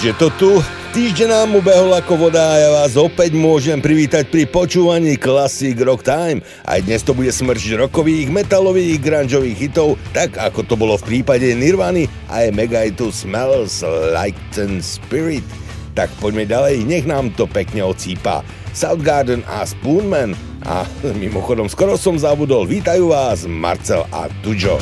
[0.00, 0.50] Už je to tu.
[0.96, 6.08] Týždeň nám ubehol ako voda a ja vás opäť môžem privítať pri počúvaní Classic Rock
[6.08, 6.40] Time.
[6.64, 11.44] Aj dnes to bude smrť rokových, metalových, grungeových hitov, tak ako to bolo v prípade
[11.52, 13.84] Nirvany a je Megaitu Smells
[14.16, 15.44] Like Ten Spirit.
[15.92, 18.40] Tak poďme ďalej, nech nám to pekne ocípa.
[18.72, 20.32] Soundgarden a Spoonman.
[20.64, 20.88] A
[21.28, 24.80] mimochodom, skoro som zabudol, vítajú vás Marcel a Tujo.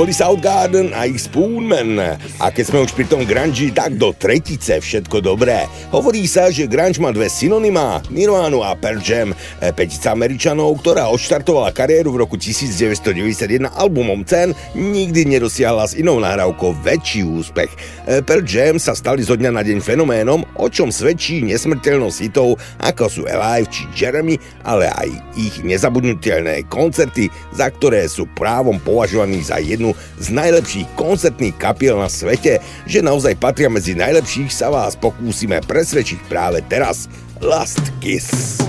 [0.00, 2.00] Boli Soundgarden a ich Spoonman.
[2.40, 5.68] A keď sme už pri tom grunge, tak do tretice všetko dobré.
[5.92, 11.04] Hovorí sa, že grunge má dve synonymá, Nirvana a Pearl Jam, e, petica Američanov, ktorá
[11.12, 17.68] odštartovala kariéru v roku 1991 albumom Cen, nikdy nedosiahla s inou nahrávkou väčší úspech.
[18.08, 22.56] E, Pearl Jam sa stali zo dňa na deň fenoménom, o čom svedčí nesmrteľnosť hitov,
[22.80, 29.44] ako sú Alive či Jeremy, ale aj ich nezabudnutelné koncerty, za ktoré sú právom považovaní
[29.44, 34.70] za jednu jednu z najlepších koncertných kapiel na svete, že naozaj patria medzi najlepších, sa
[34.70, 37.08] vás pokúsime presvedčiť práve teraz.
[37.40, 38.60] Last Kiss.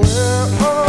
[0.00, 0.16] She's
[0.58, 0.79] gone to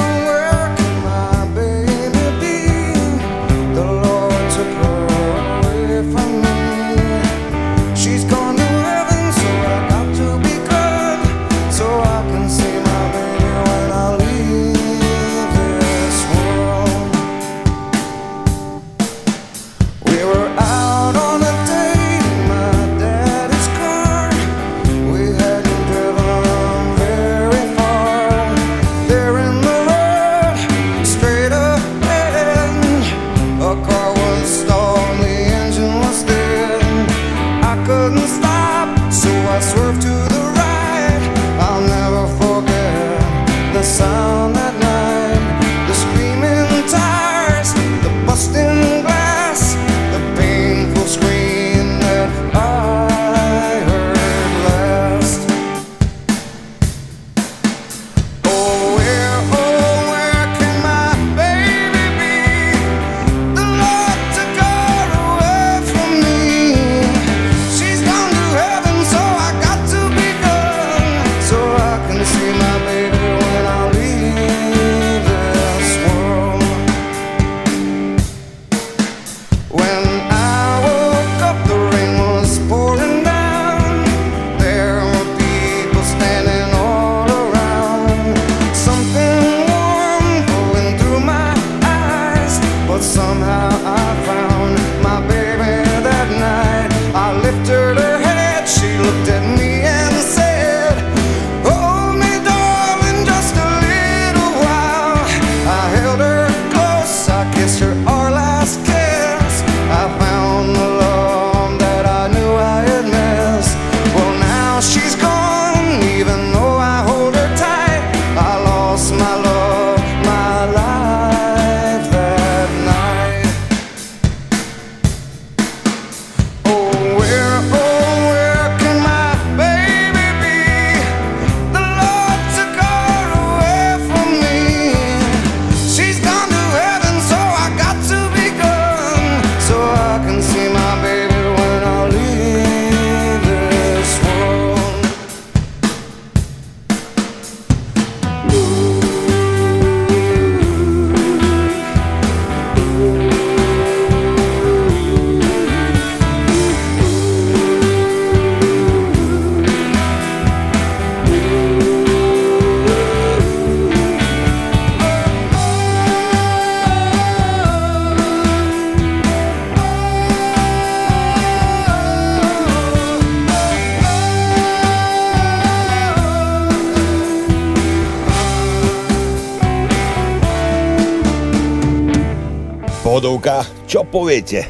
[184.42, 184.66] Vítajte.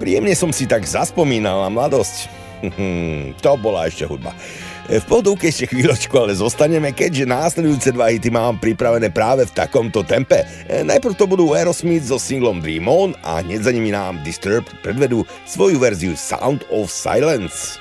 [0.00, 2.32] Príjemne som si tak zaspomínal na mladosť.
[3.44, 4.32] to bola ešte hudba.
[4.88, 10.08] V podúke ešte chvíľočku, ale zostaneme, keďže následujúce dva hity mám pripravené práve v takomto
[10.08, 10.40] tempe.
[10.64, 14.72] E, najprv to budú Aerosmith so singlom Dream On a hneď za nimi nám Disturbed
[14.80, 17.76] predvedú svoju verziu Sound of Silence.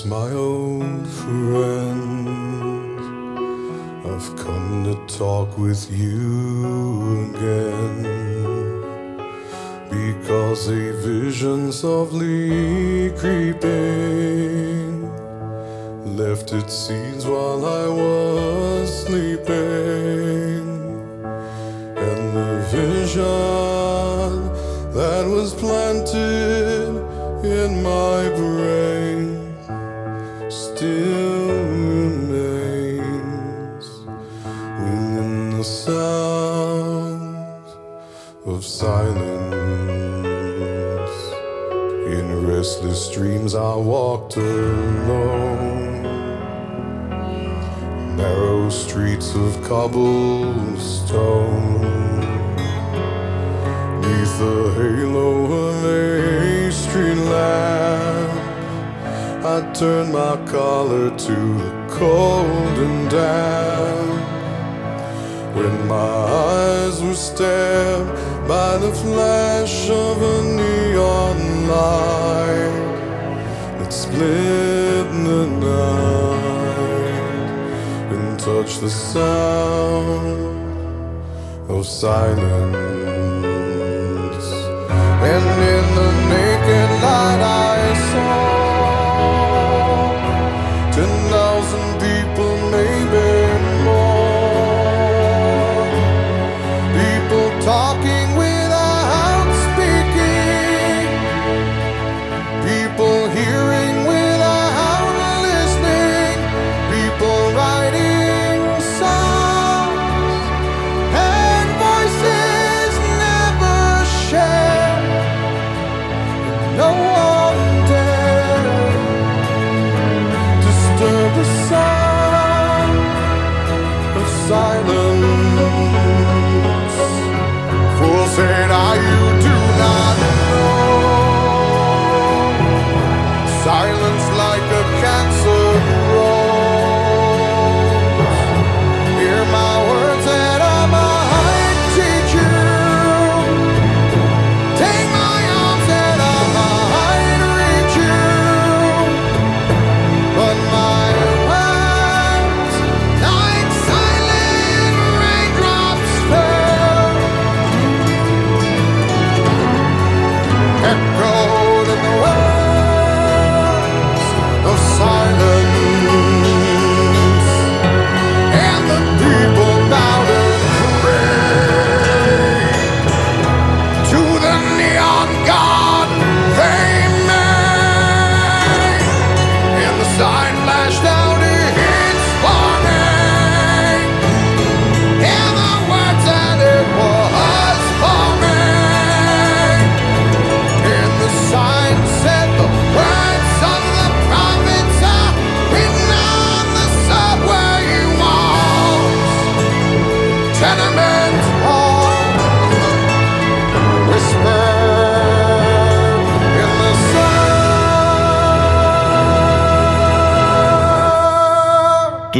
[0.00, 0.49] smile.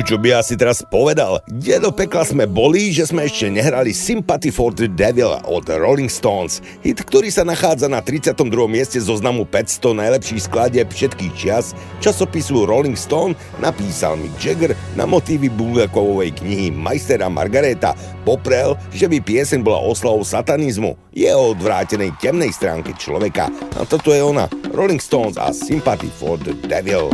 [0.00, 1.44] tu, čo by asi teraz povedal.
[1.44, 6.08] Kde do pekla sme boli, že sme ešte nehrali Sympathy for the Devil od Rolling
[6.08, 6.64] Stones.
[6.80, 8.32] Hit, ktorý sa nachádza na 32.
[8.64, 15.52] mieste zoznamu 500 najlepších skladieb všetkých čias, časopisu Rolling Stone napísal Mick Jagger na motívy
[15.52, 17.92] Bulgakovovej knihy Majstera Margareta.
[18.24, 23.52] Poprel, že by piesen bola oslavou satanizmu, jeho odvrátenej temnej stránke človeka.
[23.76, 27.12] A toto je ona, Rolling Stones a Sympathy for the Devil.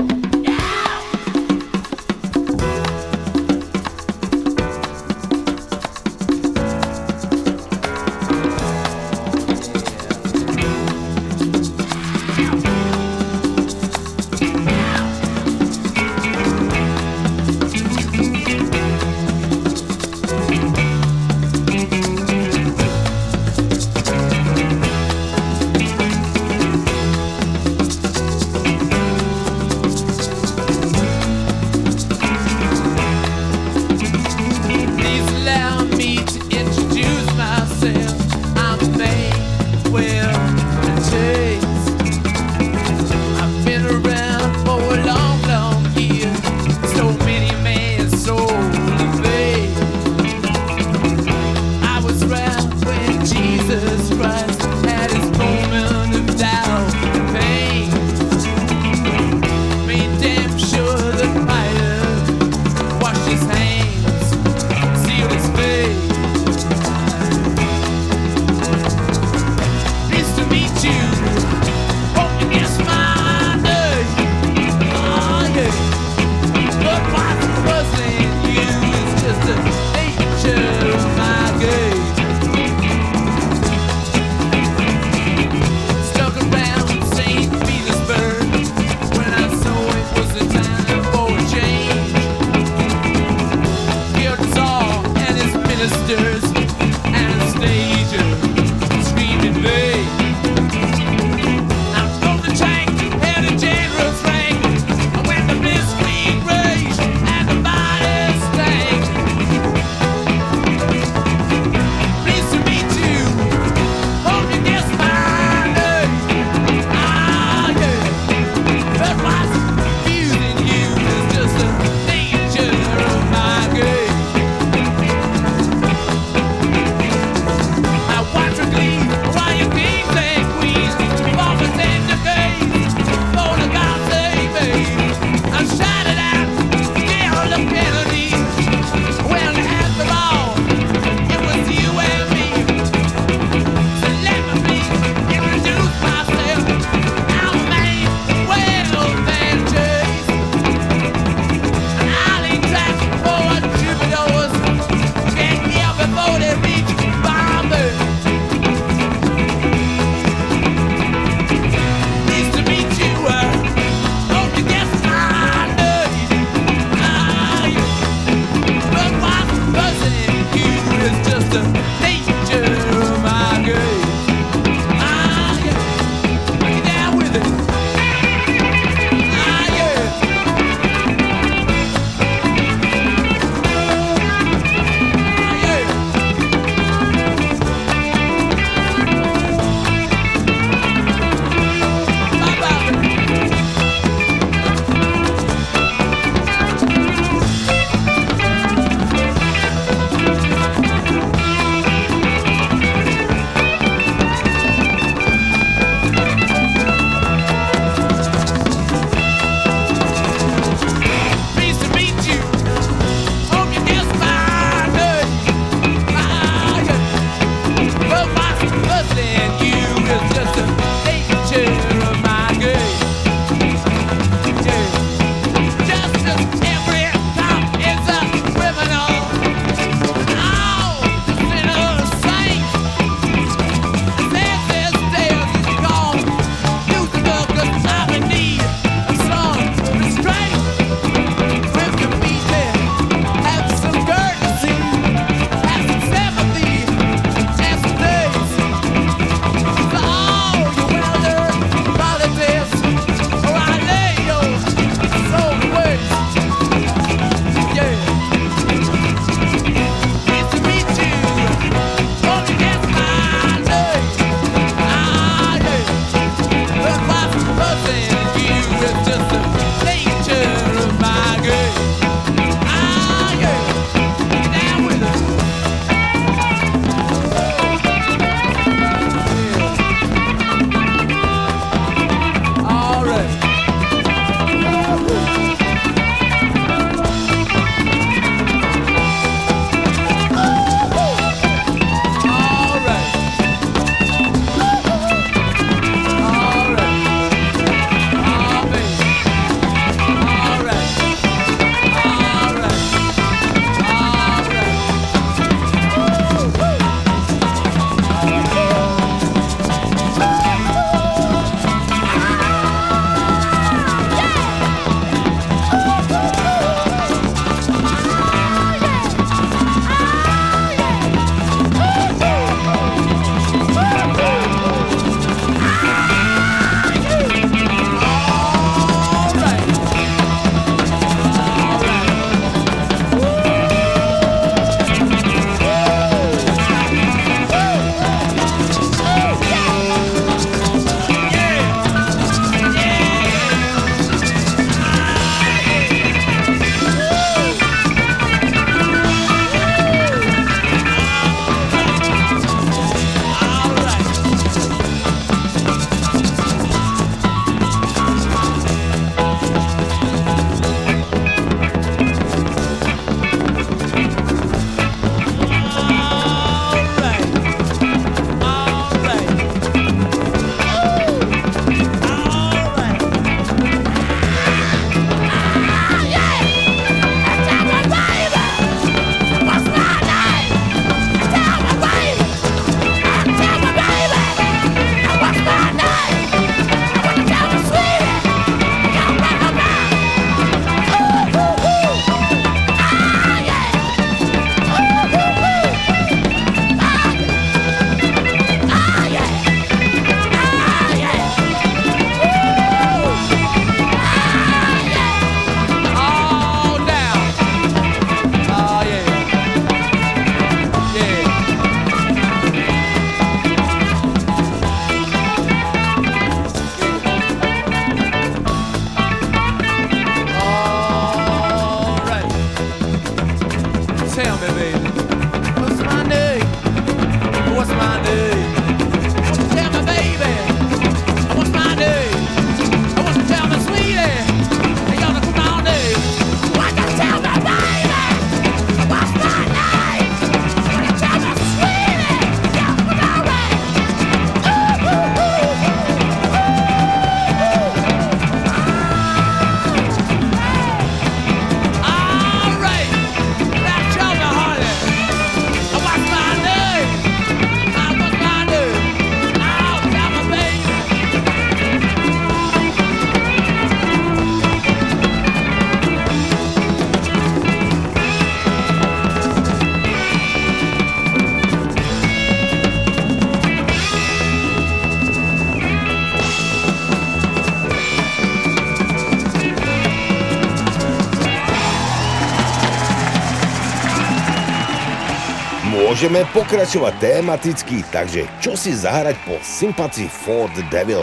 [486.07, 491.03] Môžeme pokračovať tematicky, takže čo si zahrať po Sympathy for the Devil?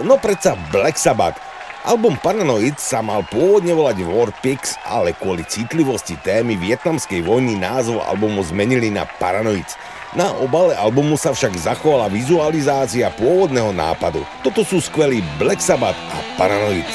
[0.00, 1.36] No predsa Black Sabbath.
[1.84, 8.40] Album Paranoid sa mal pôvodne volať Warpix, ale kvôli citlivosti témy vietnamskej vojny názov albumu
[8.40, 9.68] zmenili na Paranoid.
[10.16, 14.24] Na obale albumu sa však zachovala vizualizácia pôvodného nápadu.
[14.40, 16.88] Toto sú skvelí Black Sabbath a Paranoid.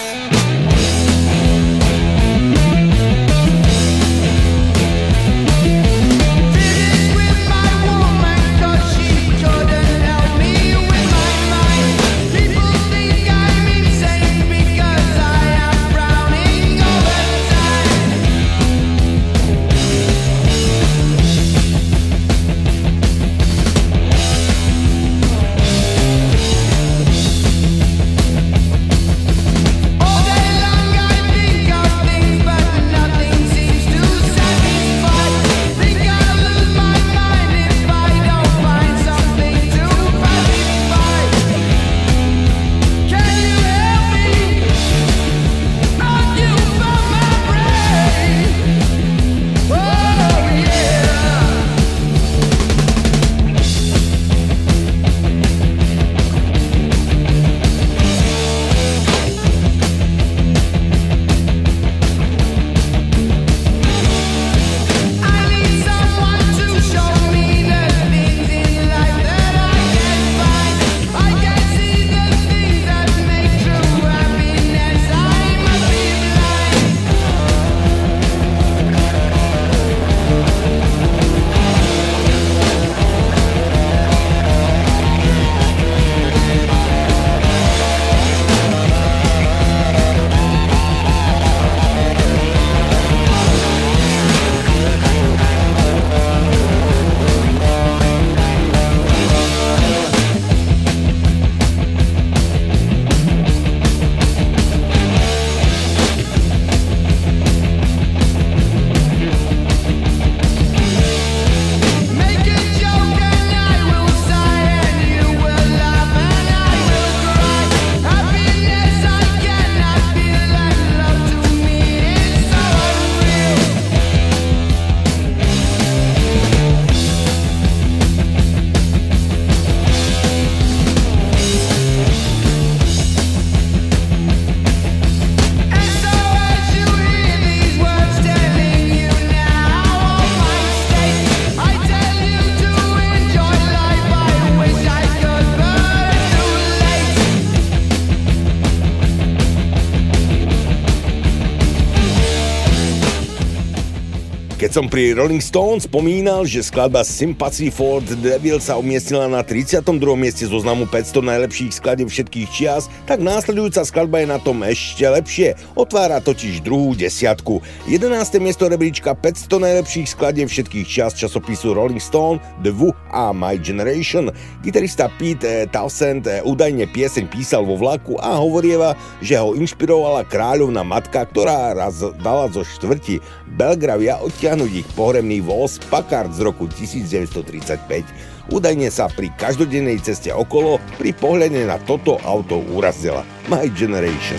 [154.76, 159.80] Som pri Rolling Stones spomínal, že skladba Sympathy for the Devil sa umiestnila na 32.
[160.20, 165.54] mieste zoznamu 500 najlepších skladieb všetkých čias, tak následujúca skladba je na tom ešte lepšie.
[165.78, 167.62] Otvára totiž druhú desiatku.
[167.86, 168.42] 11.
[168.42, 174.34] miesto rebríčka 500 najlepších skladieb všetkých čias časopisu Rolling Stone, The Who a My Generation.
[174.66, 180.82] Gitarista Pete Townsend eh, údajne pieseň písal vo vlaku a hovorieva, že ho inšpirovala kráľovná
[180.82, 183.22] matka, ktorá raz dala zo štvrti
[183.56, 188.35] Belgravia odtiahnuť ich pohremný voz Packard z roku 1935.
[188.54, 193.26] Údajne sa pri každodennej ceste okolo pri pohľade na toto auto urazila.
[193.50, 194.38] My Generation.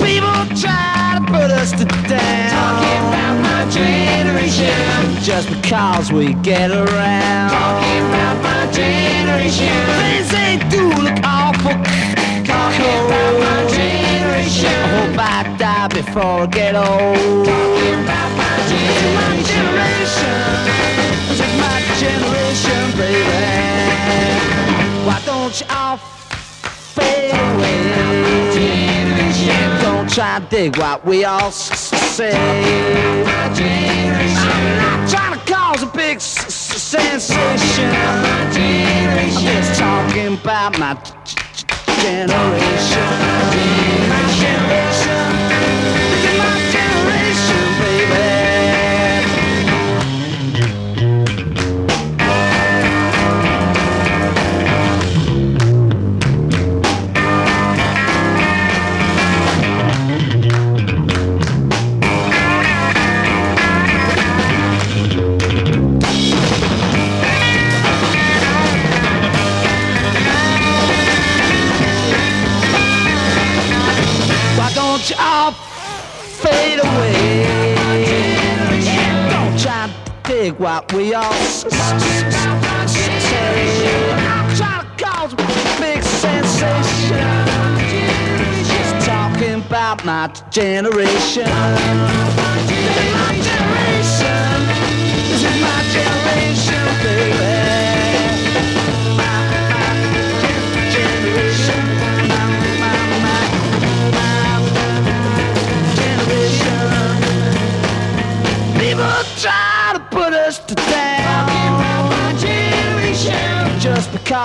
[0.00, 0.98] People try
[1.28, 2.50] put us to down.
[2.50, 4.72] Talking about my generation.
[5.20, 7.50] Just because we get around.
[7.52, 9.76] Talking about my generation.
[10.00, 11.76] Things they do look awful.
[12.48, 14.72] Talking about my generation.
[14.72, 17.44] I hope I die before I get old.
[17.44, 19.64] Talking about my generation.
[19.68, 20.78] Generation
[21.36, 22.37] Just my generation,
[22.98, 23.24] baby
[25.06, 27.78] Why don't you all fade away
[30.08, 32.32] don't try to dig what we all say.
[32.34, 33.54] I'm
[34.76, 37.90] not trying to cause a big sensation.
[37.90, 38.52] I'm
[39.42, 40.94] just talking about my
[42.02, 43.38] generation.
[80.78, 81.32] What we all.
[84.56, 85.36] Try to cause a
[85.80, 87.28] big sensation.
[88.64, 91.48] Just talking about my generation.
[91.48, 92.58] My
[93.48, 94.58] generation.
[95.28, 97.47] This is my generation, baby.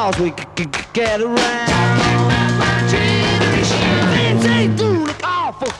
[0.05, 1.37] Because we c- c- c- get around.
[2.59, 4.75] My generation.
[5.05, 5.71] Look awful.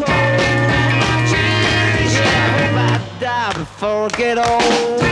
[0.00, 2.24] My generation.
[2.24, 5.11] I hope I die before I get old.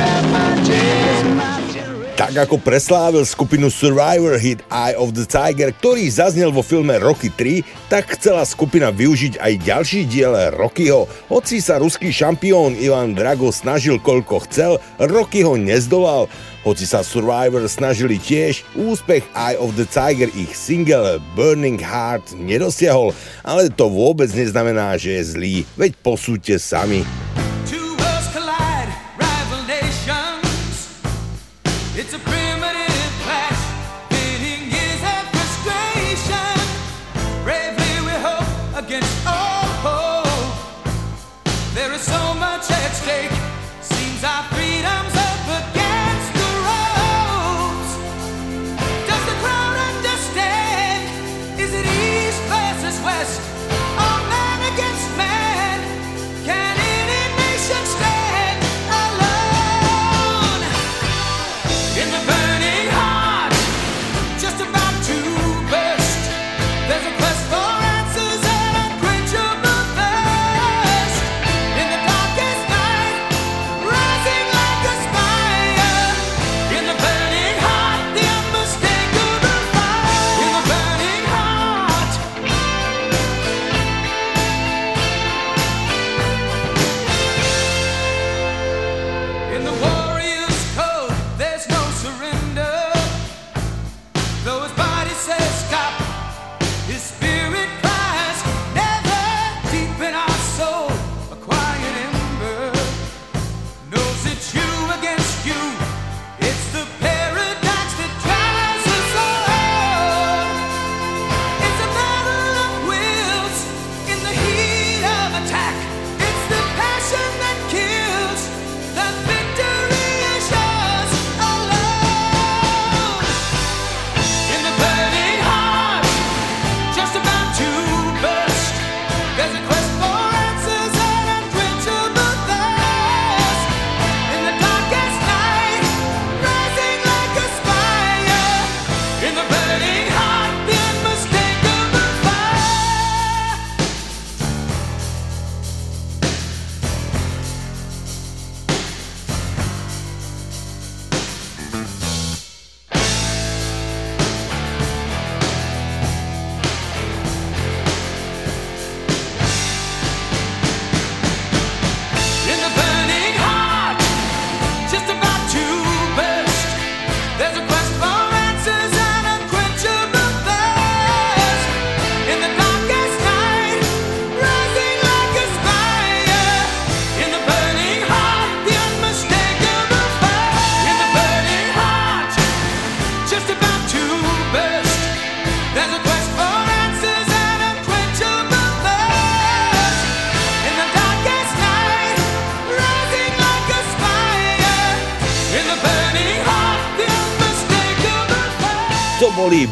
[2.31, 7.27] Tak ako preslávil skupinu Survivor hit Eye of the Tiger, ktorý zaznel vo filme Rocky
[7.27, 11.11] 3, tak chcela skupina využiť aj ďalší diel Rockyho.
[11.27, 14.79] Hoci sa ruský šampión Ivan Drago snažil koľko chcel,
[15.11, 16.31] Rocky ho nezdolal.
[16.63, 23.11] Hoci sa Survivor snažili tiež, úspech Eye of the Tiger ich single Burning Heart nedosiahol,
[23.43, 27.03] ale to vôbec neznamená, že je zlý, veď posúďte sami.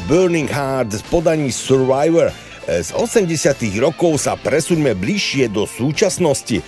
[0.09, 2.33] Burning Heart z podaní Survivor.
[2.65, 3.29] E, z 80.
[3.77, 6.57] rokov sa presuňme bližšie do súčasnosti.
[6.57, 6.63] E,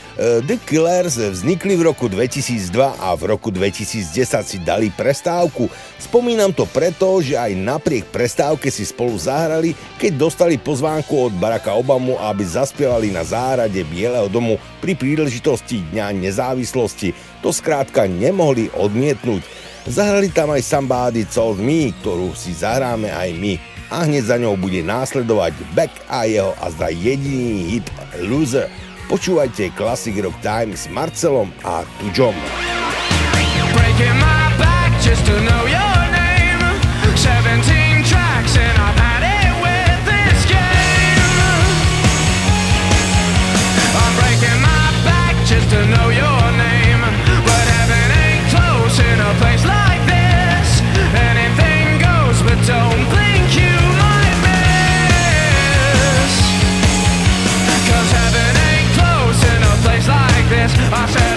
[0.46, 2.70] The Killers vznikli v roku 2002
[3.02, 5.74] a v roku 2010 si dali prestávku.
[5.98, 11.74] Spomínam to preto, že aj napriek prestávke si spolu zahrali, keď dostali pozvánku od Baracka
[11.74, 17.42] Obamu, aby zaspievali na zárade Bieleho domu pri príležitosti Dňa nezávislosti.
[17.42, 19.42] To skrátka nemohli odmietnúť.
[19.90, 23.54] Zahrali tam aj Somebody Told Me, ktorú si zahráme aj my.
[23.90, 27.88] A hneď za ňou bude následovať Beck a jeho a zda jediný hit
[28.22, 28.70] Loser.
[29.10, 32.38] Počúvajte Classic Rock Time s Marcelom a Tužom.
[33.74, 35.71] Breaking my back just to know you.
[60.52, 60.74] this.
[60.92, 61.31] I said.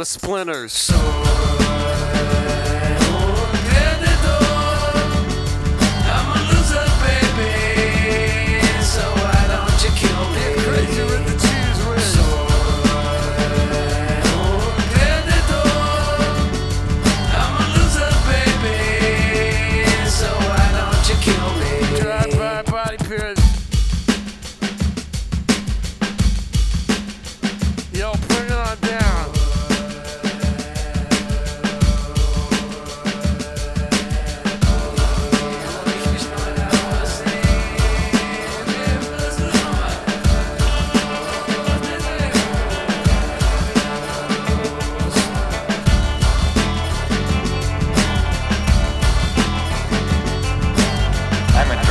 [0.00, 0.72] The splinters.
[0.72, 1.09] So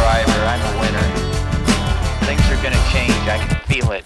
[0.09, 1.07] driver, I'm a winner.
[2.25, 4.03] Things are gonna change, I can feel it.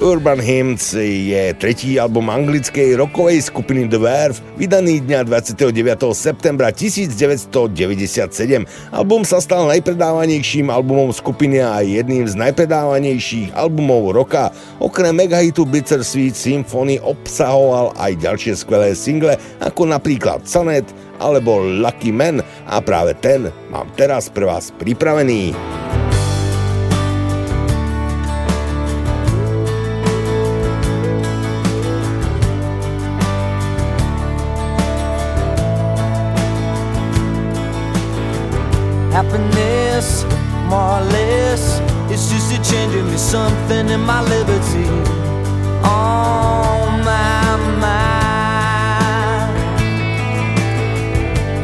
[0.00, 5.76] Urban Hymns je tretí album anglickej rokovej skupiny The Verve, vydaný dňa 29.
[6.16, 8.64] septembra 1997.
[8.96, 14.48] Album sa stal najpredávanejším albumom skupiny a jedným z najpredávanejších albumov roka.
[14.80, 20.88] Okrem megahitu Bittersweet Symphony obsahoval aj ďalšie skvelé single, ako napríklad Sonet
[21.20, 25.52] alebo Lucky Man a práve ten mám teraz pre vás pripravený.
[43.30, 44.88] Something in my liberty.
[45.84, 49.54] On my mind.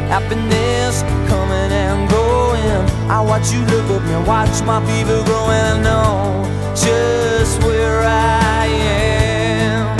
[0.09, 2.83] Happiness coming and going.
[3.11, 5.67] I watch you look at me, watch my fever growing.
[5.75, 6.45] I know
[6.77, 9.97] just where I am.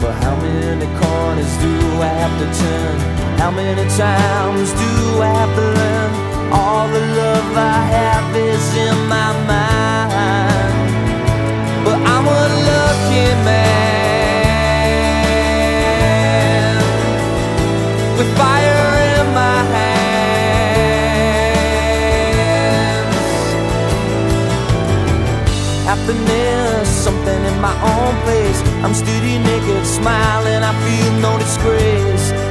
[0.00, 2.96] But how many corners do I have to turn?
[3.38, 4.90] How many times do
[5.22, 6.12] I have to learn?
[6.52, 9.03] All the love I have is in
[9.46, 10.74] my mind.
[11.84, 13.74] But I'm a lucky man
[18.18, 18.88] with fire
[19.18, 19.94] in my hands.
[25.90, 28.60] Happiness, something in my own place.
[28.84, 30.62] I'm steady naked, smiling.
[30.62, 32.43] I feel no disgrace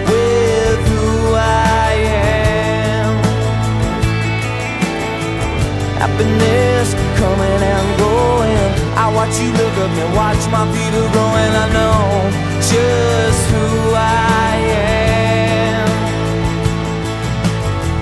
[6.14, 8.70] Happiness coming and going.
[8.93, 11.53] I watch you look at me, watch my feet are growing.
[11.57, 12.30] I know
[12.70, 13.66] just who
[13.97, 15.89] I am.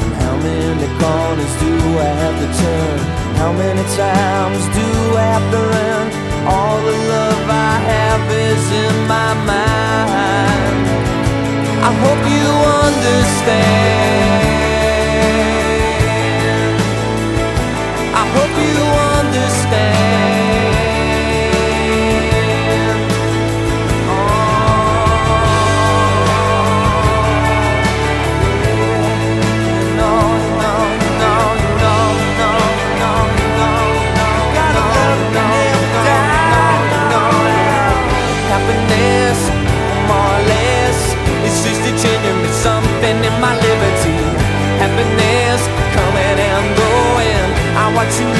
[0.04, 1.72] And how many corners do
[2.04, 3.00] I have to turn?
[3.40, 6.06] How many times do I have to run?
[6.52, 10.84] All the love I have is in my mind.
[11.80, 12.48] I hope you
[12.84, 14.61] understand.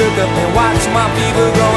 [0.02, 1.71] Look up and watch my fever growing.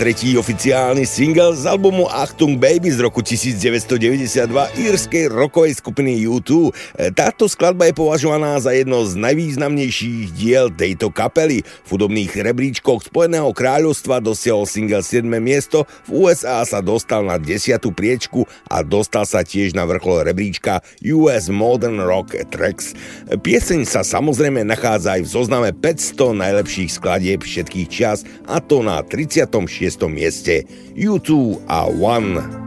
[0.00, 4.48] Tretí oficiálny single z albumu Achtung Baby z roku 1992
[4.80, 6.72] írskej rockovej skupiny U2.
[6.96, 11.60] E, Táto skladba je považovaná za jedno z najvýznamnejších diel tejto kapely.
[11.84, 15.20] V hudobných rebríčkoch Spojeného kráľovstva dosiahol single 7.
[15.36, 17.60] miesto, v USA sa dostal na 10.
[17.92, 20.80] priečku a dostal sa tiež na vrchol rebríčka
[21.12, 22.96] US Modern Rock Tracks.
[23.28, 29.04] Pieseň sa samozrejme nachádza aj v zozname 500 najlepších skladieb všetkých čias a to na
[29.04, 29.89] 36.
[29.98, 32.60] Mieste U2 a One.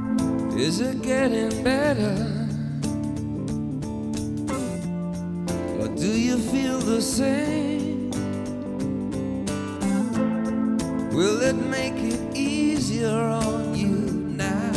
[0.58, 2.16] Is it getting better?
[5.80, 8.12] Or do you feel the same?
[11.12, 14.72] Will it make it easier on you now?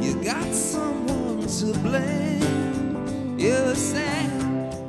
[0.00, 3.38] You got someone to blame.
[3.38, 4.30] You said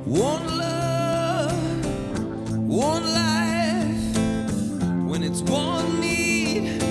[0.06, 1.86] one love,
[2.68, 3.72] one life.
[5.14, 6.82] When it's one need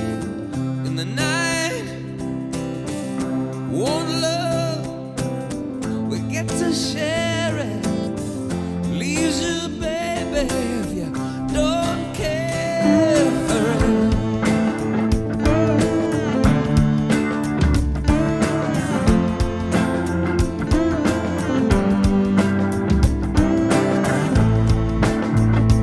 [0.86, 1.82] in the night,
[3.68, 4.86] one love,
[6.08, 7.84] we get to share it.
[8.90, 11.10] Leaves you, baby, if you
[11.52, 14.12] don't care for it.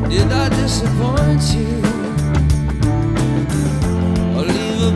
[0.09, 1.68] Did I disappoint you?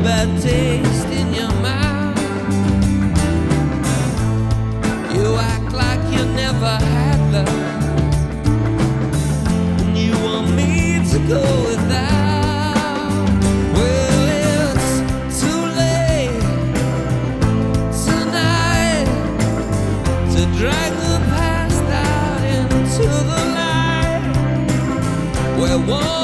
[0.04, 2.18] Bad taste in your mouth?
[5.16, 7.48] You act like you never had love.
[9.80, 13.16] And you want me to go without.
[13.76, 16.44] Well, it's too late
[18.06, 19.08] tonight
[20.34, 24.24] to drag the past out into the light.
[25.58, 26.23] We're one,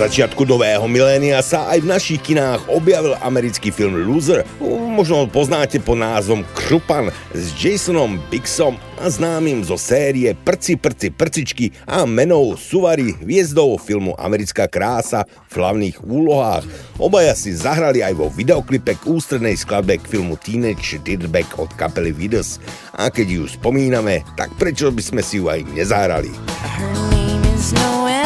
[0.00, 4.48] začiatku nového milénia sa aj v našich kinách objavil americký film Loser.
[4.96, 11.76] Možno poznáte po názvom Krupan s Jasonom Bixom a známym zo série Prci, prci, prcičky
[11.84, 16.64] a menou Suvary hviezdou filmu Americká krása v hlavných úlohách.
[16.96, 22.16] Obaja si zahrali aj vo videoklipe k ústrednej skladbe k filmu Teenage Dirtbag od kapely
[22.16, 22.56] Vidas.
[22.96, 26.32] A keď ju spomíname, tak prečo by sme si ju aj nezahrali?
[26.64, 28.19] Her name is Noel.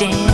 [0.00, 0.29] dance.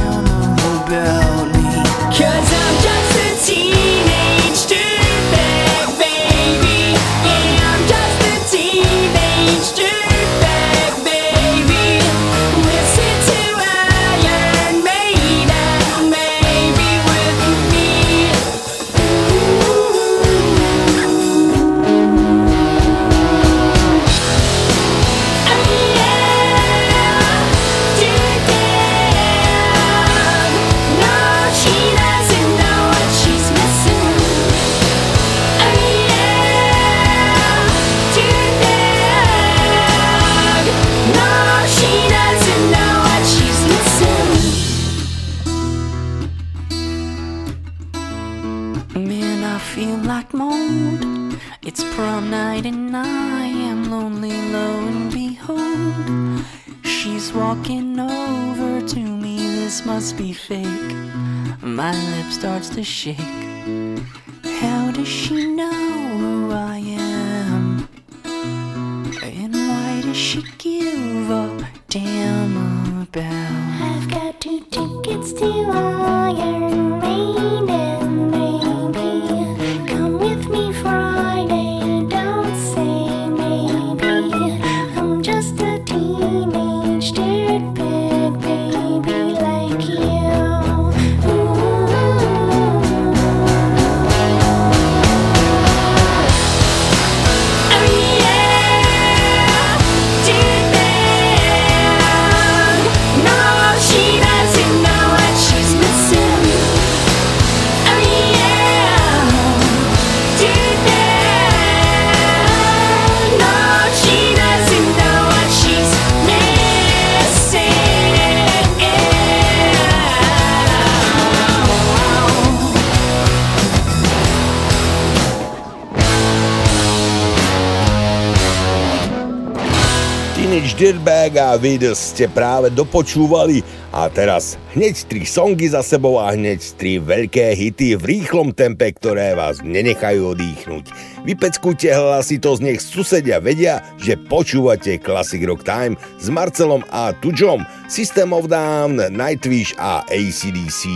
[131.06, 133.62] Dirtbag a video ste práve dopočúvali
[133.94, 138.90] a teraz hneď tri songy za sebou a hneď tri veľké hity v rýchlom tempe,
[138.90, 140.90] ktoré vás nenechajú odýchnuť.
[141.22, 148.34] Vypeckujte hlasitosť, nech susedia vedia, že počúvate Classic Rock Time s Marcelom a Tudžom, System
[148.34, 150.90] of Down, Nightwish a ACDC.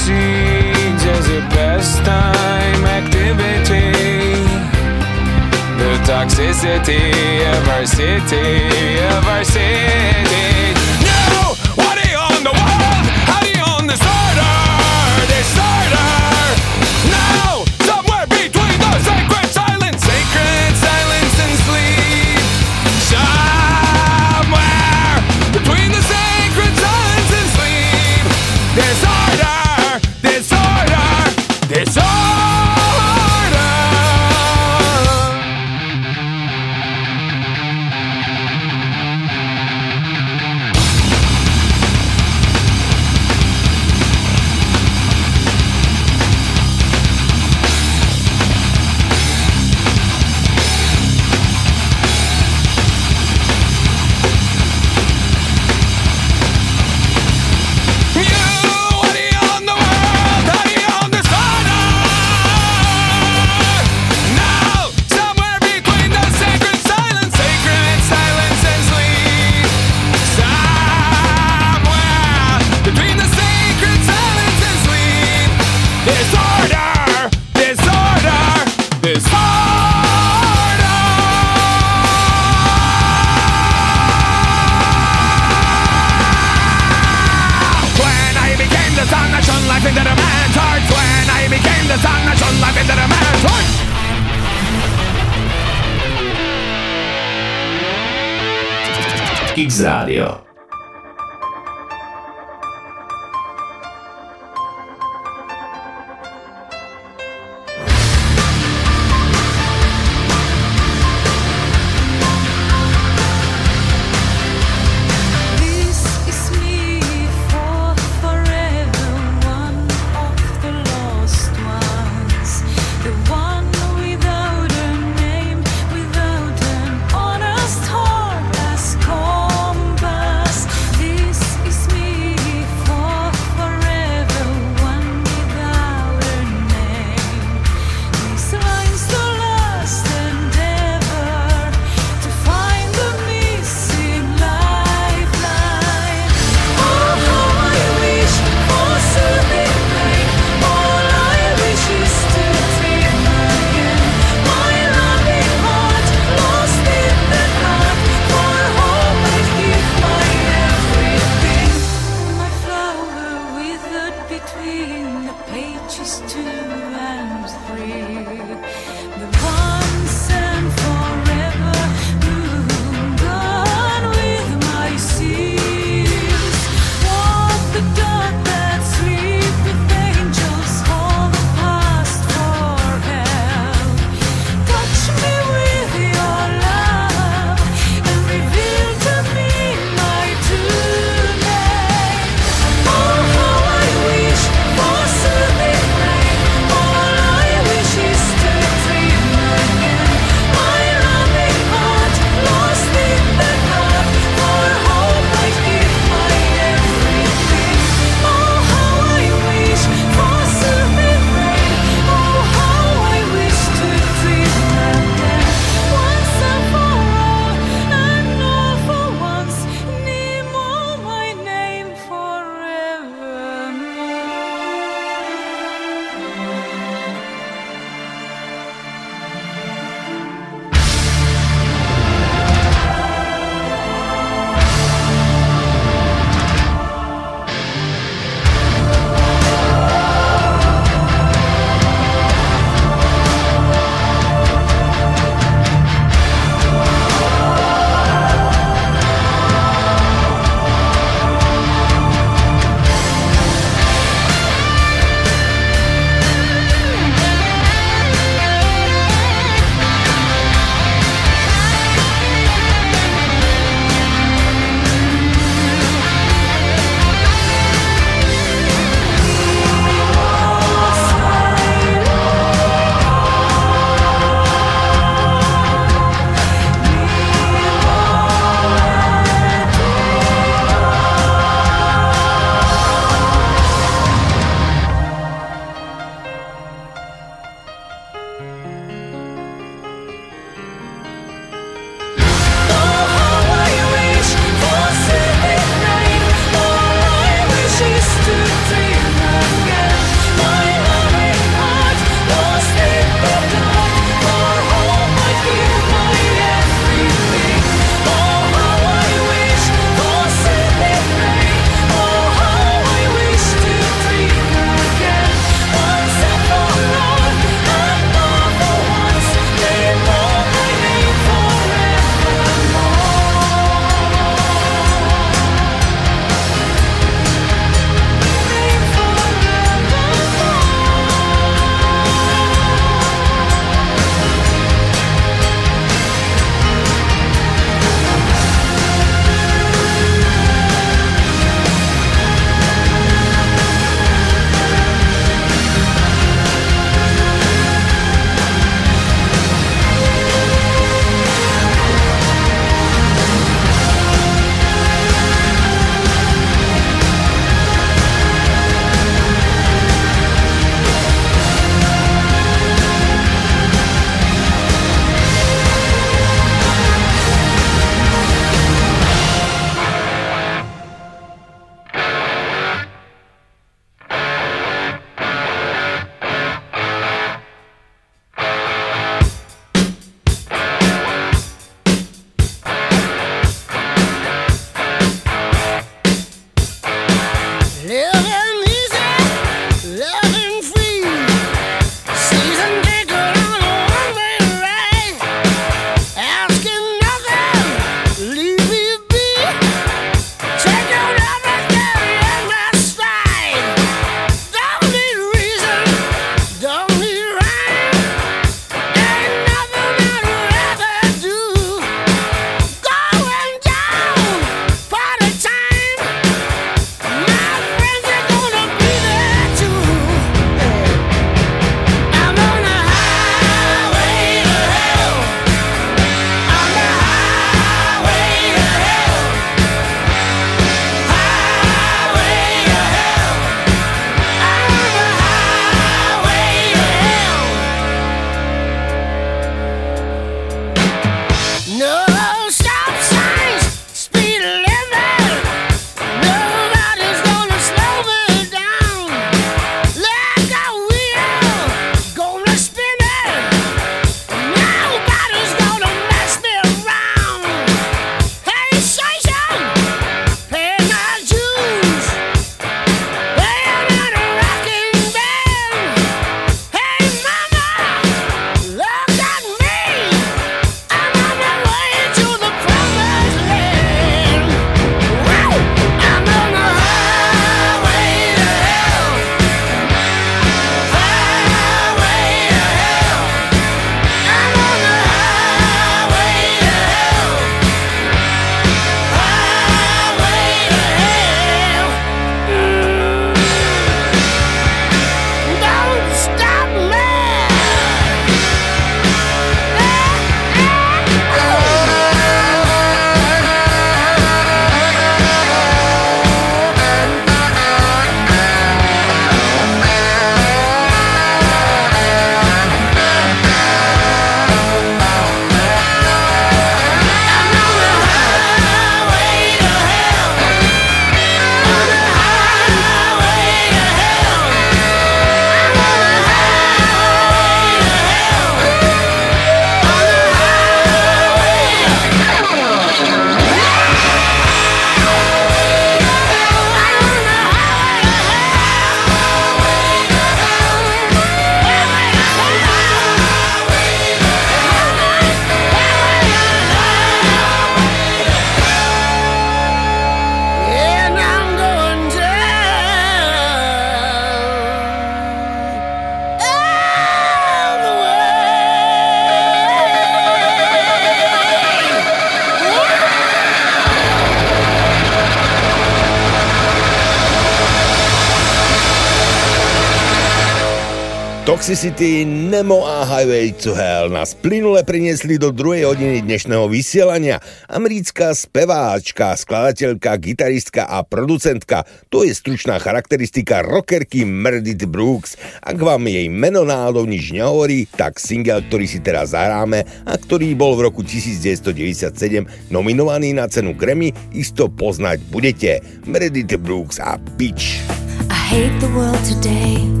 [571.61, 577.37] Toxicity, Nemo a Highway to Hell nás plynule priniesli do druhej hodiny dnešného vysielania.
[577.69, 581.85] Americká speváčka, skladateľka, gitaristka a producentka.
[582.09, 585.37] To je stručná charakteristika rockerky Meredith Brooks.
[585.61, 590.57] Ak vám jej meno náhodou nič nehovorí, tak single, ktorý si teraz zahráme a ktorý
[590.57, 595.85] bol v roku 1997 nominovaný na cenu Grammy, isto poznať budete.
[596.09, 597.85] Meredith Brooks a Bitch.
[598.33, 600.00] I hate the world today.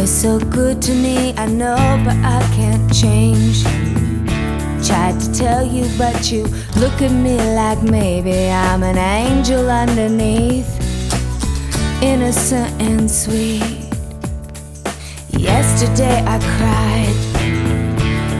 [0.00, 3.62] You're so good to me, I know, but I can't change.
[4.86, 6.44] Tried to tell you, but you
[6.76, 10.72] look at me like maybe I'm an angel underneath,
[12.02, 13.92] innocent and sweet.
[15.32, 17.16] Yesterday I cried.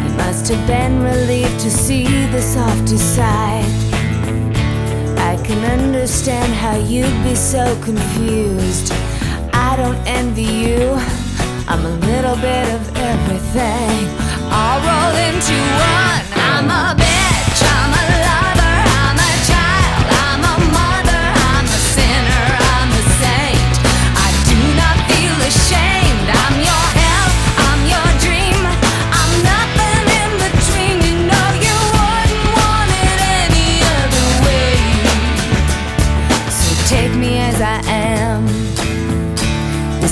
[0.02, 3.68] You must have been relieved to see the softer side.
[5.18, 8.94] I can understand how you'd be so confused.
[9.52, 11.19] I don't envy you.
[11.72, 14.08] I'm a little bit of everything.
[14.50, 16.20] All rolled into one.
[16.34, 17.19] I'm a bitch.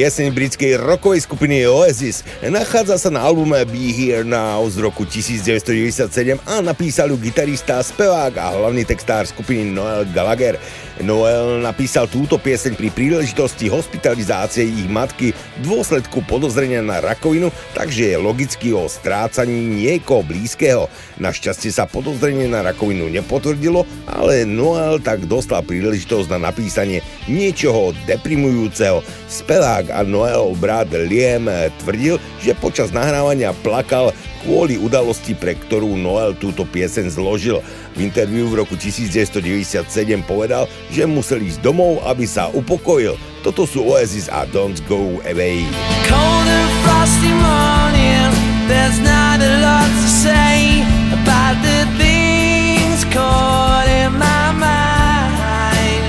[0.00, 2.24] pieseň britskej rockovej skupiny Oasis.
[2.40, 8.32] Nachádza sa na albume Be Here Now z roku 1997 a napísal ju gitarista, spevák
[8.32, 10.56] a hlavný textár skupiny Noel Gallagher.
[11.00, 18.12] Noel napísal túto pieseň pri príležitosti hospitalizácie ich matky v dôsledku podozrenia na rakovinu, takže
[18.12, 20.92] je logicky o strácaní niekoho blízkeho.
[21.16, 29.00] Našťastie sa podozrenie na rakovinu nepotvrdilo, ale Noel tak dostal príležitosť na napísanie niečoho deprimujúceho.
[29.28, 31.48] Spevák a Noelov brat Liam
[31.80, 34.12] tvrdil, že počas nahrávania plakal
[34.42, 37.60] kvôli udalosti, pre ktorú Noel túto pieseň zložil.
[37.96, 39.84] V interviu v roku 1997
[40.24, 43.14] povedal, že musel ísť domov, aby sa upokojil.
[43.40, 45.64] Toto sú Oasis a Don't Go Away.
[46.08, 48.28] Cold and frosty morning,
[48.68, 56.04] there's not a lot to say about the things caught in my mind.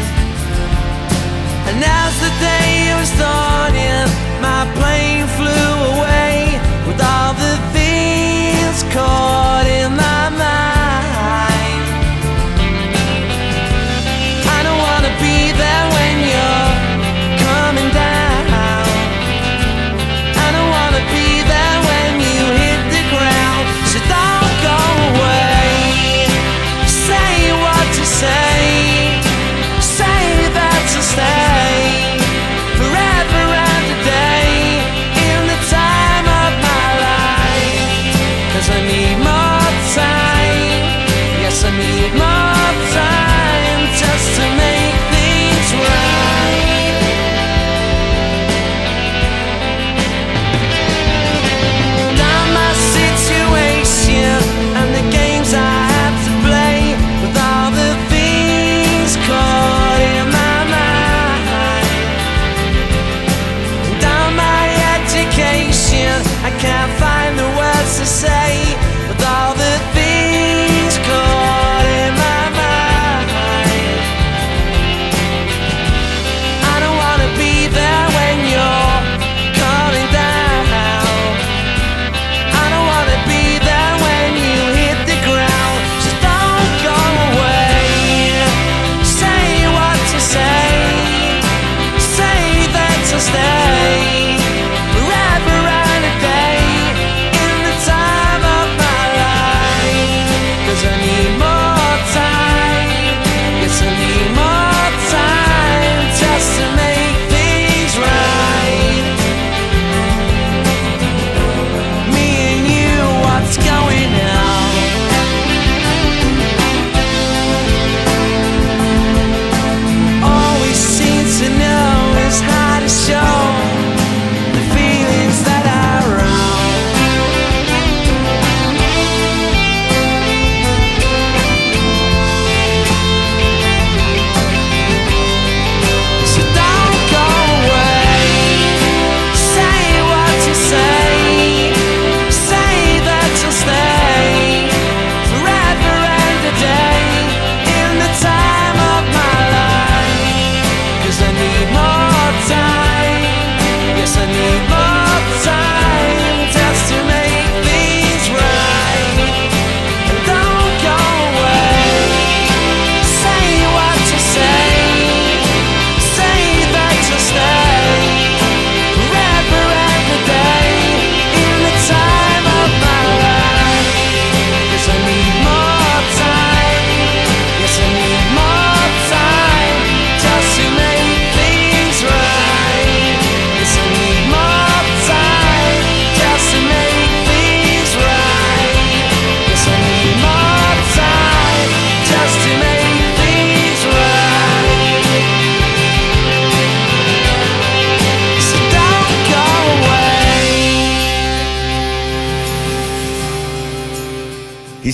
[1.72, 4.01] And as the day was dawning,
[8.93, 9.20] things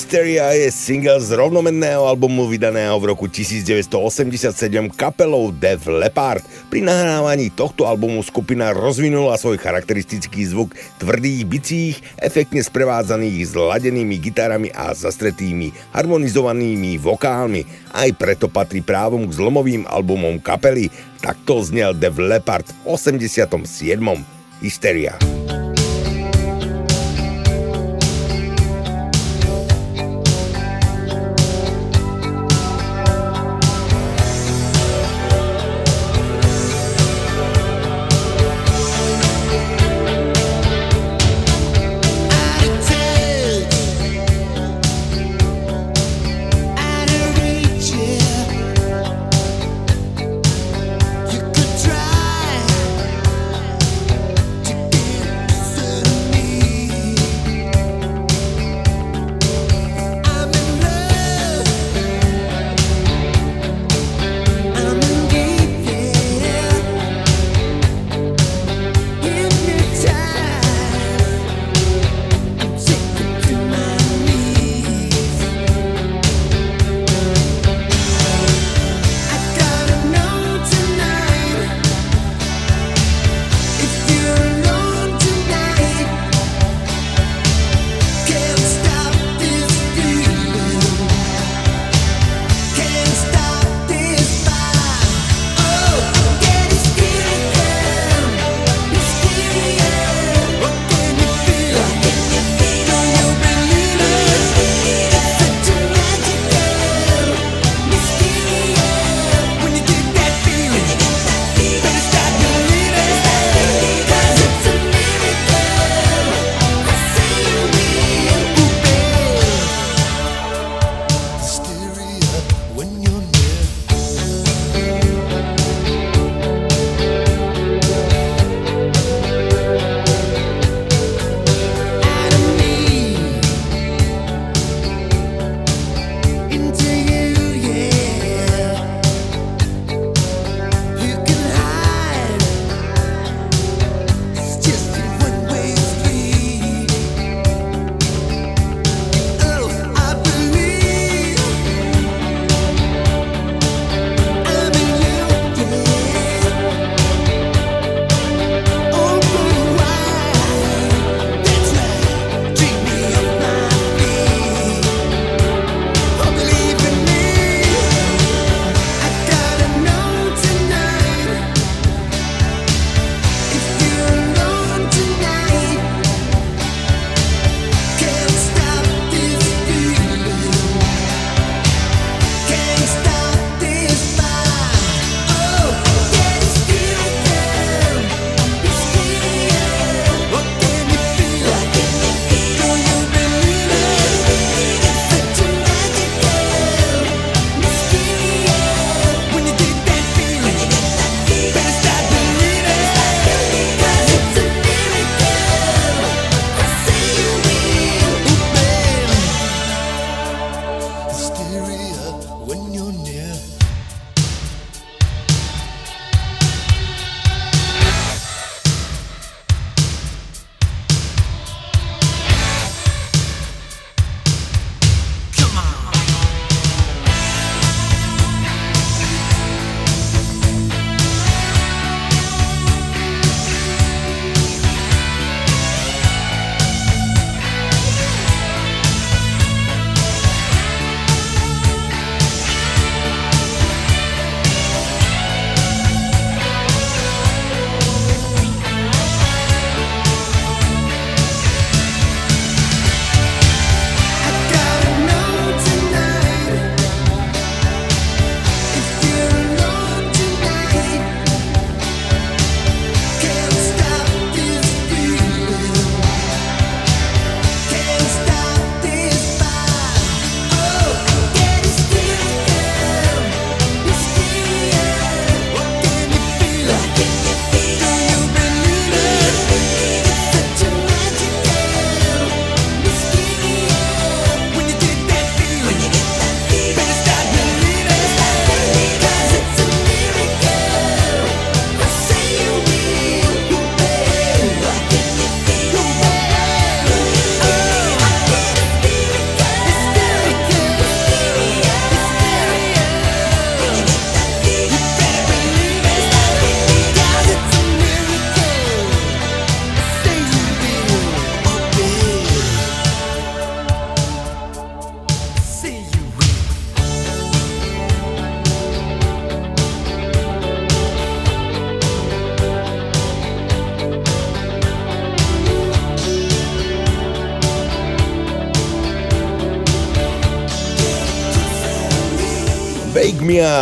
[0.08, 4.56] Hysteria je single z rovnomenného albumu vydaného v roku 1987
[4.96, 6.48] kapelou Def Leppard.
[6.72, 14.72] Pri nahrávaní tohto albumu skupina rozvinula svoj charakteristický zvuk tvrdých bicích, efektne sprevádzaných zladenými gitarami
[14.72, 17.68] a zastretými harmonizovanými vokálmi.
[17.92, 20.88] Aj preto patrí právom k zlomovým albumom kapely.
[21.20, 23.60] Takto znel Def Leppard v 87.
[24.64, 25.20] Hysteria.
[25.52, 25.67] You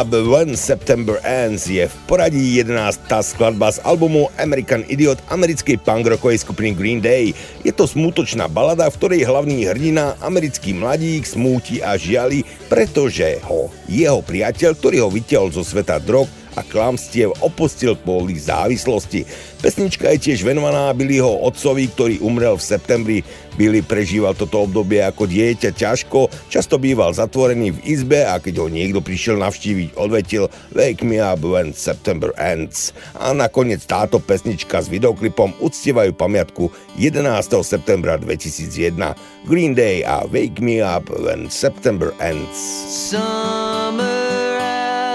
[0.05, 3.09] Up When September Ends je v poradí 11.
[3.25, 7.33] skladba z albumu American Idiot americkej punkrockovej skupiny Green Day.
[7.65, 13.73] Je to smútočná balada, v ktorej hlavný hrdina, americký mladík, smúti a žiali, pretože ho
[13.89, 19.27] jeho priateľ, ktorý ho vytiahol zo sveta drog, a klamstiev opustil kvôli závislosti.
[19.59, 23.17] Pesnička je tiež venovaná Billyho otcovi, ktorý umrel v septembri.
[23.55, 28.67] Billy prežíval toto obdobie ako dieťa ťažko, často býval zatvorený v izbe a keď ho
[28.67, 32.91] niekto prišiel navštíviť, odvetil Wake me up when September ends.
[33.15, 36.67] A nakoniec táto pesnička s videoklipom uctievajú pamiatku
[36.99, 37.23] 11.
[37.63, 39.15] septembra 2001
[39.47, 42.59] Green Day a Wake me up when September ends.
[42.91, 44.59] Summer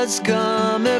[0.01, 1.00] has come.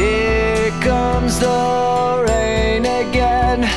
[0.00, 3.68] Here comes the rain again,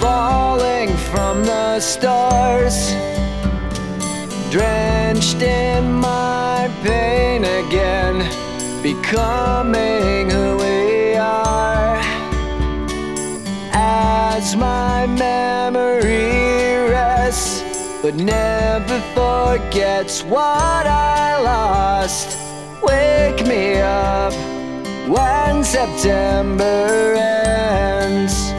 [0.00, 2.90] falling from the stars,
[4.50, 8.16] drenched in my pain again,
[8.82, 12.00] becoming who we are.
[13.72, 17.62] As my memory rests
[18.02, 22.36] but never forgets what I lost.
[22.82, 24.55] Wake me up
[25.08, 28.55] when September ends.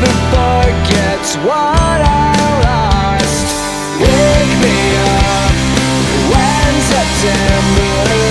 [0.00, 3.46] Never forgets what I lost.
[4.00, 5.54] Wake me up
[6.30, 8.27] when September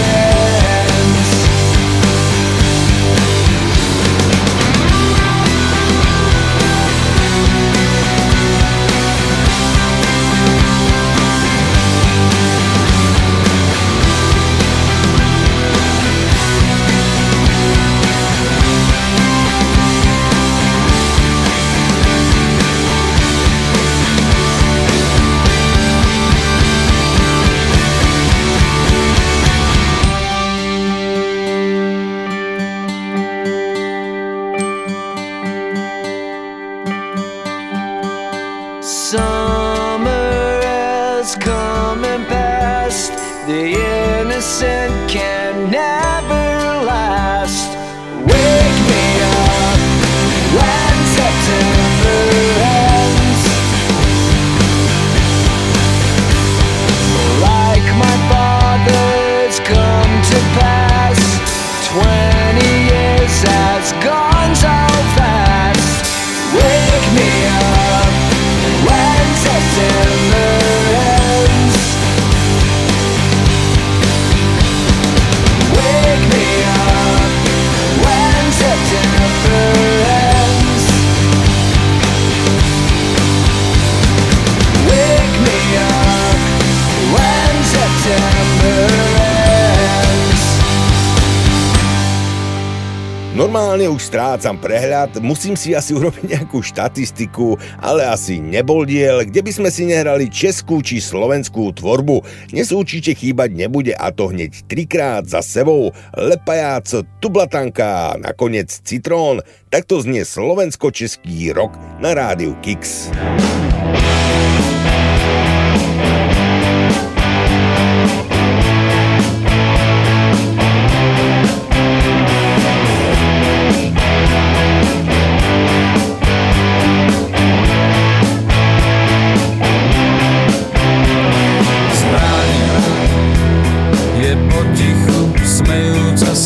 [94.07, 99.67] strácam prehľad, musím si asi urobiť nejakú štatistiku, ale asi nebol diel, kde by sme
[99.67, 102.23] si nehrali českú či slovenskú tvorbu.
[102.55, 105.91] Dnes určite chýbať nebude a to hneď trikrát za sebou.
[106.15, 109.43] Lepajac, Tublatanka a nakoniec Citrón.
[109.67, 113.11] Takto znie slovensko-český rok na rádiu Kix.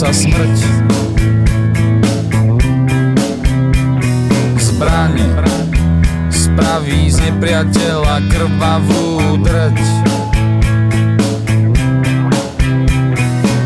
[0.01, 0.57] Sa smrť.
[4.57, 5.29] Zbranie
[6.33, 9.77] spraví z nepriateľa krvavú drť.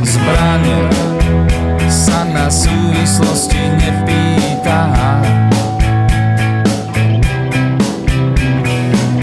[0.03, 0.79] Zbranie
[1.87, 4.91] sa na súvislosti nepýta.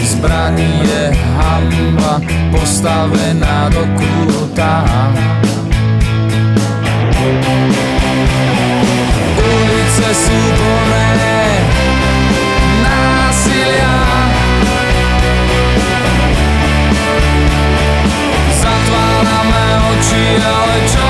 [0.00, 2.24] Zbraní je hamba
[2.56, 4.80] postavená do kúta
[9.38, 11.38] Ulice sú plné
[12.82, 13.94] násilia.
[19.92, 21.06] Oči, ale čo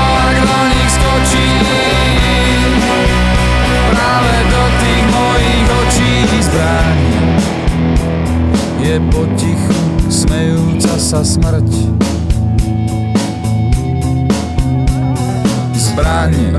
[0.93, 1.49] skočí.
[3.89, 6.13] Práve do tých mojich očí
[6.45, 6.99] zbraň.
[8.83, 9.81] Je potichu
[10.13, 12.02] smejúca sa smrť
[15.93, 16.57] zbranie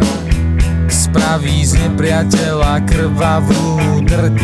[0.87, 4.39] spraví z nepriateľa krvavú drť.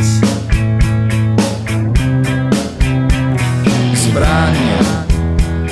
[3.94, 4.78] Zbranie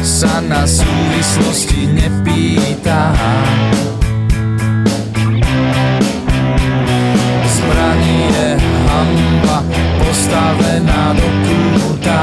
[0.07, 3.11] sa na súvislosti nepýta.
[7.43, 8.49] Zbraní je
[8.87, 9.59] hamba
[9.99, 12.23] postavená do kúta.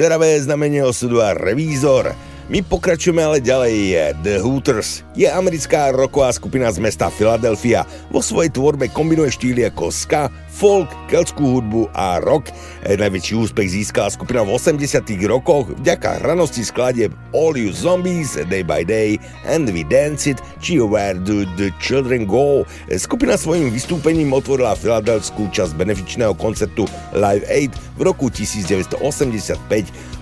[0.00, 2.16] Žeravé znamenie osudu a Revízor.
[2.48, 4.00] My pokračujeme ale ďalej.
[4.24, 7.84] The Hooters je americká roková skupina z mesta Philadelphia.
[8.08, 12.48] Vo svojej tvorbe kombinuje štýly ako ska, folk, keltskú hudbu a rock.
[12.88, 18.64] E, Najväčší úspech získala skupina v 80 rokoch vďaka hranosti skladieb All You Zombies, Day
[18.64, 19.20] by Day,
[19.50, 22.62] And We Dance It, či Where Do The Children Go.
[22.86, 29.58] Skupina svojim vystúpením otvorila filadelskú časť benefičného koncertu Live Aid v roku 1985.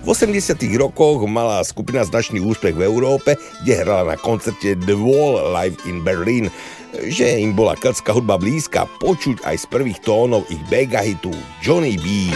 [0.01, 5.53] V 80 rokoch mala skupina značný úspech v Európe, kde hrala na koncerte The Wall
[5.53, 6.49] Live in Berlin.
[6.97, 11.29] Že im bola keltská hudba blízka, počuť aj z prvých tónov ich mega hitu
[11.61, 12.33] Johnny B.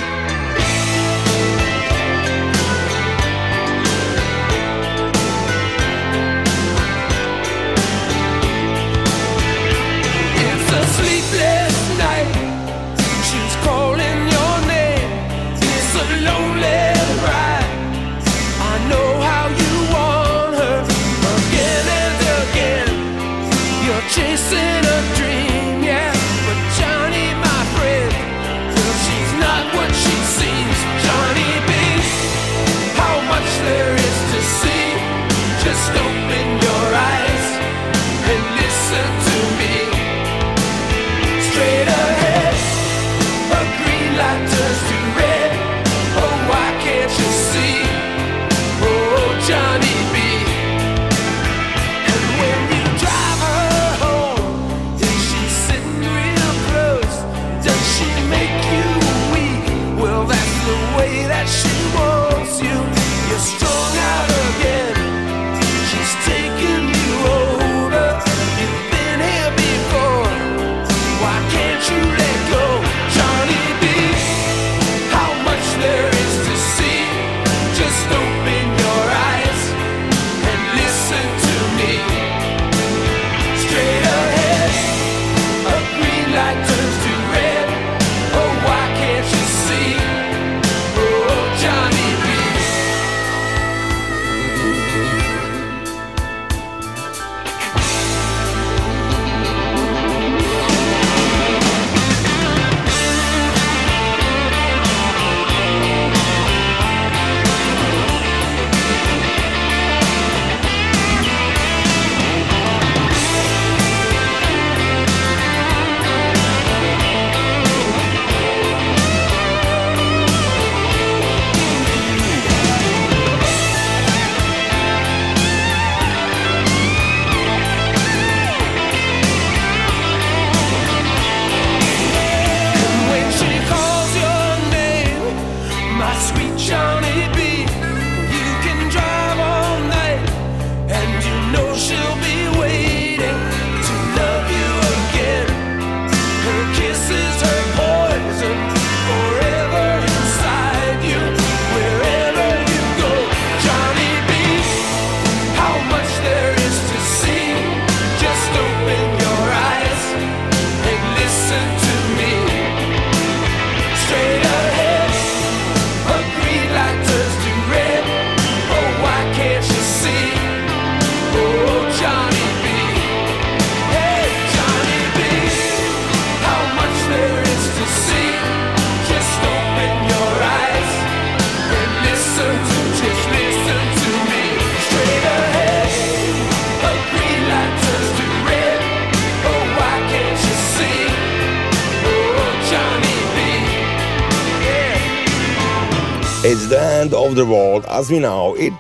[197.88, 198.74] as we know it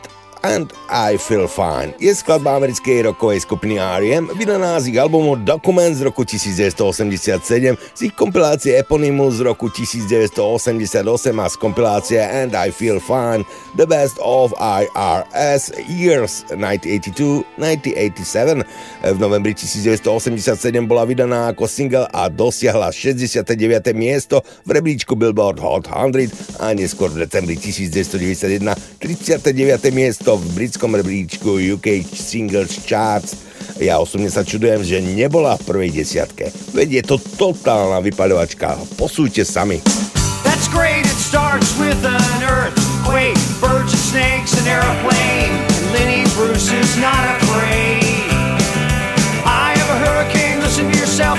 [1.03, 1.93] I Feel Fine.
[1.99, 4.31] Je skladba americkej rokovej skupiny R.E.M.
[4.39, 11.03] vydaná z ich albumu Document z roku 1987, z ich kompilácie Eponymus z roku 1988
[11.39, 13.43] a z kompilácie And I Feel Fine
[13.75, 18.63] The Best of IRS Years 1982-1987.
[19.03, 23.51] V novembri 1987 bola vydaná ako single a dosiahla 69.
[23.91, 28.71] miesto v rebríčku Billboard Hot 100 a neskôr v decembri 1991
[29.03, 29.51] 39.
[29.91, 33.44] miesto v britskom rebríčku UK Singles Charts.
[33.82, 36.53] Ja osobne sa čudujem, že nebola v prvej desiatke.
[36.78, 38.78] Veď je to totálna vypaľovačka.
[38.99, 39.82] Posúďte sami.
[40.45, 45.52] That's great, it starts with an earthquake, birds and snakes, an airplane.
[45.91, 48.30] Lenny Bruce is not afraid.
[49.45, 51.38] I have a hurricane, listen to yourself,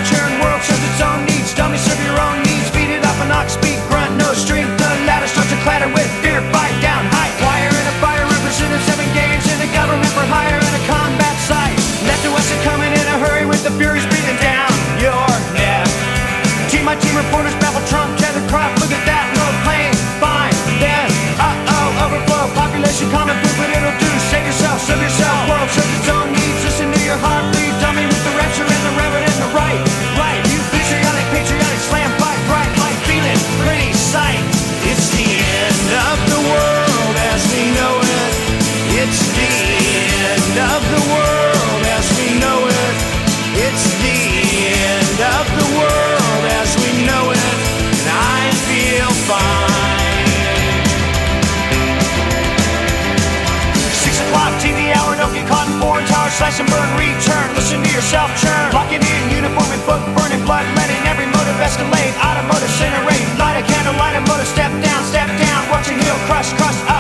[56.55, 58.73] slash and burn, return, listen to yourself churn.
[58.73, 63.67] Locking in, uniform and book, burning blood, letting every motive escalate, automotive incinerate, light a
[63.67, 66.94] candle, light a motor, step down, step down, watching heel crush, crush,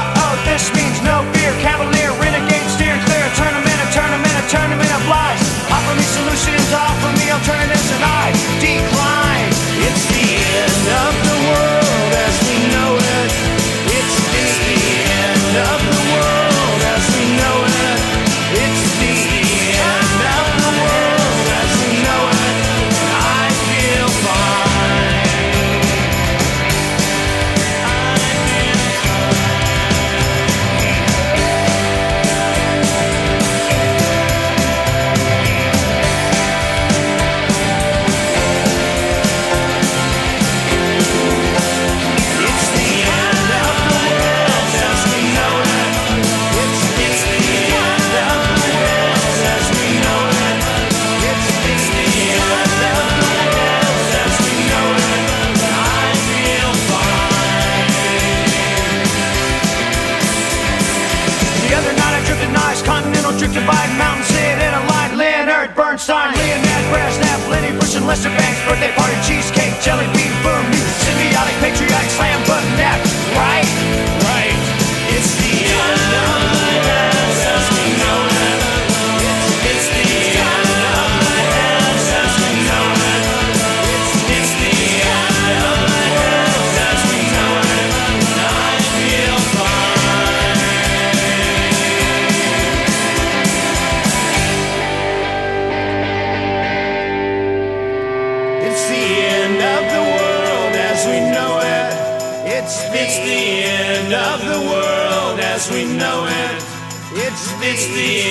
[66.04, 70.60] Bernstein, Leonard Brasnap, Lenny Bruce and Lester Banks, birthday party, cheesecake, jelly bean, boom,
[71.00, 72.53] symbiotic, patriotic, slam button,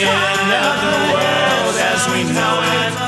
[0.07, 3.02] end of the world as we know it.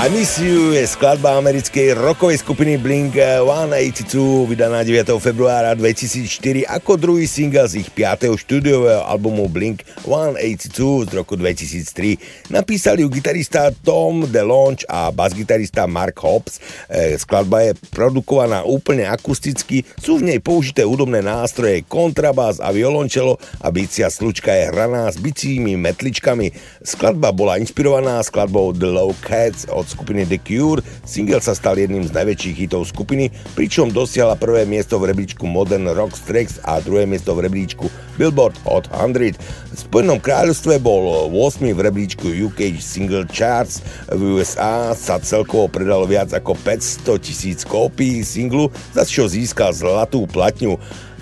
[0.00, 5.12] I Miss You je skladba americkej rockovej skupiny Blink-182, vydaná 9.
[5.20, 8.32] februára 2004 ako druhý single z ich 5.
[8.32, 12.48] štúdiového albumu Blink-182 z roku 2003.
[12.48, 16.64] Napísali ju gitarista Tom DeLonge a basgitarista Mark Hobbs.
[16.88, 23.36] E, Skladba je produkovaná úplne akusticky, sú v nej použité hudobné nástroje, kontrabás a violončelo
[23.60, 26.56] a bicia slučka je hraná s bicími metličkami.
[26.88, 30.86] Skladba bola inšpirovaná skladbou The Low Cats od skupiny The Cure.
[31.02, 35.90] Single sa stal jedným z najväčších hitov skupiny, pričom dosiahla prvé miesto v rebríčku Modern
[35.90, 39.34] Rock Tracks a druhé miesto v rebríčku Billboard Hot 100.
[39.34, 46.06] V Spojenom kráľovstve bol 8 v rebríčku UK Single Charts, v USA sa celkovo predalo
[46.06, 50.78] viac ako 500 tisíc kópií singlu, za čo získal zlatú platňu.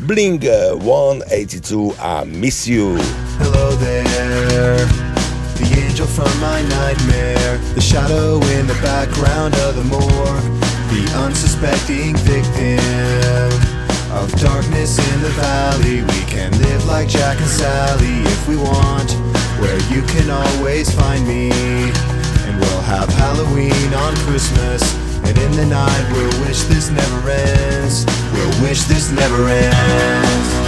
[0.07, 0.47] Blink
[0.79, 2.99] 182 a Miss You.
[3.43, 5.18] Hello there.
[5.99, 10.47] Angel from my nightmare, the shadow in the background of the morgue,
[10.95, 13.51] the unsuspecting victim
[14.15, 16.03] of darkness in the valley.
[16.03, 19.11] We can live like Jack and Sally if we want,
[19.59, 21.51] where you can always find me.
[22.47, 24.83] And we'll have Halloween on Christmas,
[25.27, 28.07] and in the night we'll wish this never ends.
[28.33, 30.68] We'll wish this never ends.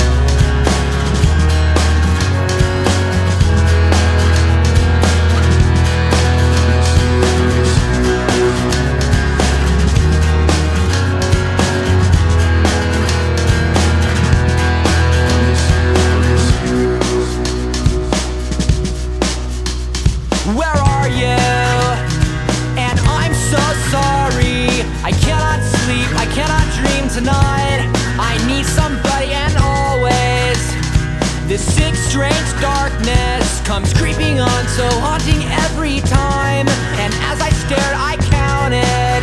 [34.81, 36.67] So haunting every time.
[36.97, 39.21] And as I stared, I counted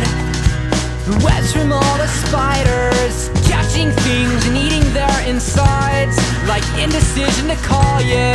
[1.24, 6.14] webs from all the spiders, catching things and eating their insides,
[6.46, 8.30] like indecision to call you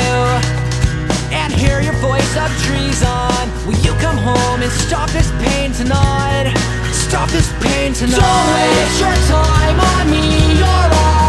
[1.31, 3.43] and hear your voice of treason.
[3.65, 6.51] Will you come home and stop this pain tonight?
[6.91, 8.19] Stop this pain tonight.
[8.19, 10.59] Don't waste your time on me.
[10.59, 11.22] You're already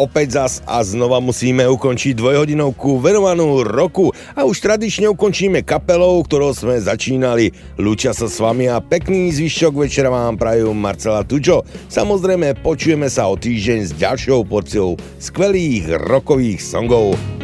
[0.00, 6.54] opäť zas a znova musíme ukončiť dvojhodinovku venovanú roku a už tradične ukončíme kapelou, ktorou
[6.54, 7.50] sme začínali.
[7.76, 11.66] Lúčia sa s vami a pekný zvyšok večera vám prajú Marcela Tučo.
[11.90, 17.41] Samozrejme počujeme sa o týždeň s ďalšou porciou skvelých rokových songov.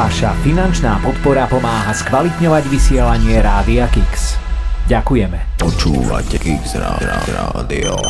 [0.00, 4.40] Vaša finančná podpora pomáha skvalitňovať vysielanie Rádia Kix.
[4.88, 5.60] Ďakujeme.
[5.60, 8.00] Počúvate Kix Rádio.